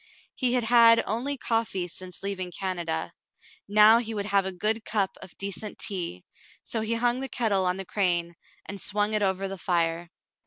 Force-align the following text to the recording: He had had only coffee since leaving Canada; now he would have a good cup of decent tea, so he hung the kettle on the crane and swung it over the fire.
He 0.33 0.53
had 0.53 0.63
had 0.63 1.03
only 1.05 1.37
coffee 1.37 1.87
since 1.87 2.23
leaving 2.23 2.49
Canada; 2.51 3.13
now 3.69 3.99
he 3.99 4.15
would 4.15 4.25
have 4.25 4.47
a 4.47 4.51
good 4.51 4.83
cup 4.83 5.15
of 5.21 5.37
decent 5.37 5.77
tea, 5.77 6.23
so 6.63 6.81
he 6.81 6.95
hung 6.95 7.19
the 7.19 7.29
kettle 7.29 7.67
on 7.67 7.77
the 7.77 7.85
crane 7.85 8.33
and 8.65 8.81
swung 8.81 9.13
it 9.13 9.21
over 9.21 9.47
the 9.47 9.59
fire. 9.59 10.09